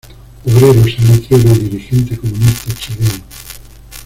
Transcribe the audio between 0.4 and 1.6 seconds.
Obrero salitrero y